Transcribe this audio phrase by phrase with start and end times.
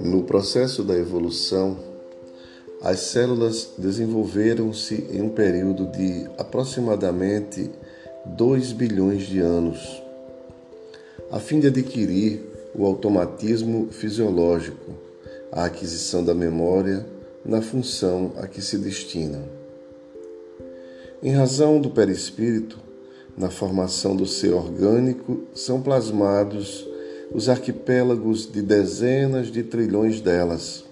[0.00, 1.78] No processo da evolução,
[2.82, 7.70] as células desenvolveram-se em um período de aproximadamente
[8.26, 10.02] 2 bilhões de anos,
[11.30, 12.42] a fim de adquirir
[12.74, 14.92] o automatismo fisiológico,
[15.52, 17.06] a aquisição da memória
[17.44, 19.42] na função a que se destinam.
[21.22, 22.83] Em razão do perispírito,
[23.36, 26.86] na formação do ser orgânico são plasmados
[27.32, 30.84] os arquipélagos de dezenas de trilhões delas,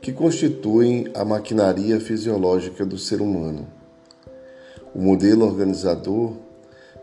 [0.00, 3.66] que constituem a maquinaria fisiológica do ser humano.
[4.94, 6.32] O modelo organizador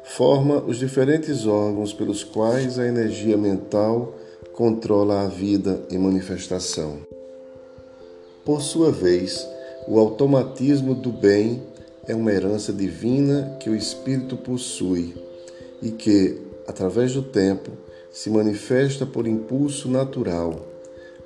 [0.04, 4.16] forma os diferentes órgãos pelos quais a energia mental
[4.52, 7.00] controla a vida em manifestação.
[8.44, 9.48] Por sua vez,
[9.88, 11.62] o automatismo do bem
[12.05, 15.16] é uma herança divina que o espírito possui
[15.81, 17.71] e que, através do tempo,
[18.12, 20.68] se manifesta por impulso natural,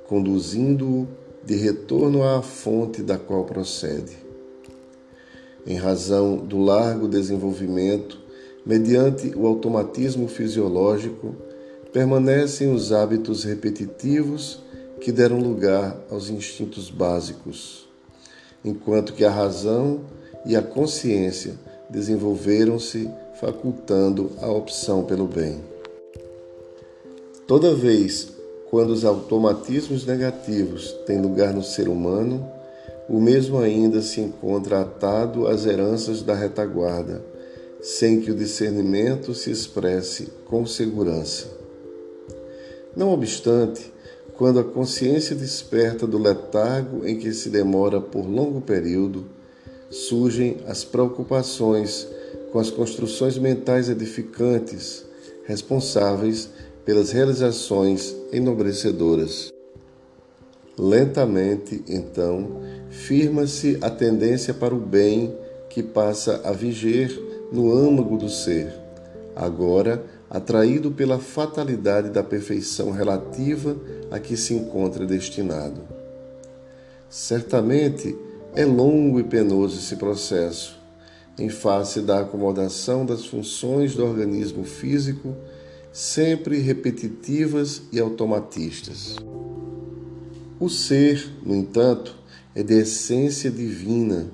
[0.06, 1.06] conduzindo-o
[1.44, 4.16] de retorno à fonte da qual procede.
[5.66, 8.18] Em razão do largo desenvolvimento,
[8.64, 11.34] mediante o automatismo fisiológico,
[11.92, 14.60] permanecem os hábitos repetitivos
[15.00, 17.88] que deram lugar aos instintos básicos,
[18.64, 20.00] enquanto que a razão
[20.44, 21.54] e a consciência
[21.88, 25.60] desenvolveram-se facultando a opção pelo bem.
[27.46, 28.38] Toda vez
[28.70, 32.46] quando os automatismos negativos têm lugar no ser humano,
[33.08, 37.24] o mesmo ainda se encontra atado às heranças da retaguarda,
[37.80, 41.46] sem que o discernimento se expresse com segurança.
[42.94, 43.90] Não obstante,
[44.36, 49.24] quando a consciência desperta do letargo em que se demora por longo período,
[49.90, 52.06] surgem as preocupações
[52.52, 55.04] com as construções mentais edificantes,
[55.44, 56.50] responsáveis
[56.84, 59.52] pelas realizações enobrecedoras.
[60.78, 65.36] Lentamente, então, firma-se a tendência para o bem
[65.68, 67.10] que passa a viger
[67.52, 68.72] no âmago do ser,
[69.34, 73.76] agora atraído pela fatalidade da perfeição relativa
[74.10, 75.80] a que se encontra destinado.
[77.08, 78.16] Certamente
[78.58, 80.76] é longo e penoso esse processo,
[81.38, 85.32] em face da acomodação das funções do organismo físico
[85.92, 89.14] sempre repetitivas e automatistas.
[90.58, 92.16] O ser, no entanto,
[92.52, 94.26] é de essência divina,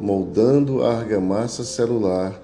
[0.00, 2.36] moldando a argamassa celular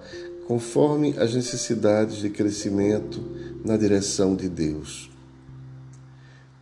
[0.46, 3.20] conforme as necessidades de crescimento
[3.64, 5.10] na direção de Deus.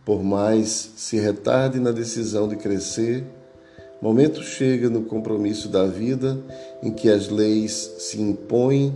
[0.03, 3.23] Por mais se retarde na decisão de crescer,
[4.03, 6.37] momento chega no compromisso da vida
[6.83, 8.93] em que as leis se impõem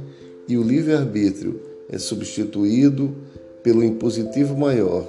[0.49, 3.15] e o livre-arbítrio é substituído
[3.63, 5.07] pelo impositivo maior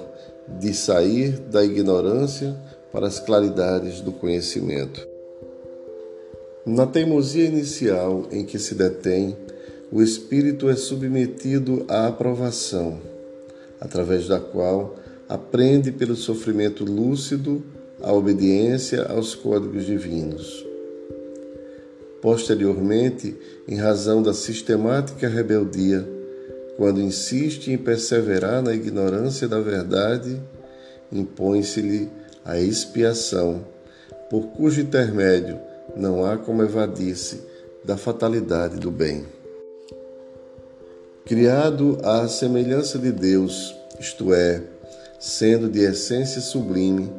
[0.57, 2.55] de sair da ignorância
[2.93, 5.05] para as claridades do conhecimento.
[6.65, 9.35] Na teimosia inicial em que se detém,
[9.91, 13.01] o espírito é submetido à aprovação,
[13.81, 14.95] através da qual
[15.27, 17.61] aprende pelo sofrimento lúcido
[18.01, 20.65] a obediência aos códigos divinos.
[22.21, 23.35] Posteriormente,
[23.67, 26.07] em razão da sistemática rebeldia,
[26.77, 30.41] quando insiste em perseverar na ignorância da verdade,
[31.11, 32.09] impõe-se-lhe
[32.43, 33.65] a expiação,
[34.29, 35.59] por cujo intermédio
[35.95, 37.41] não há como evadir-se
[37.83, 39.25] da fatalidade do bem.
[41.25, 44.61] Criado à semelhança de Deus, isto é,
[45.19, 47.11] sendo de essência sublime,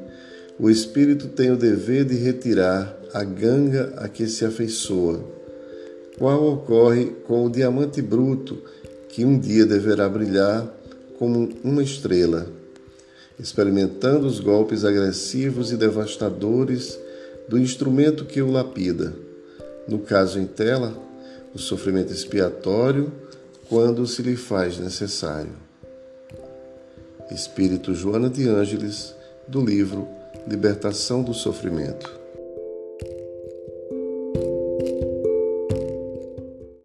[0.61, 5.25] o espírito tem o dever de retirar a ganga a que se afeiçoa,
[6.19, 8.63] qual ocorre com o diamante bruto
[9.09, 10.69] que um dia deverá brilhar
[11.19, 12.47] como uma estrela,
[13.39, 16.99] experimentando os golpes agressivos e devastadores
[17.49, 19.15] do instrumento que o lapida.
[19.89, 20.95] No caso em tela,
[21.55, 23.11] o sofrimento expiatório
[23.67, 25.55] quando se lhe faz necessário.
[27.31, 29.15] Espírito Joana de Ângeles,
[29.49, 32.20] do livro Libertação do Sofrimento.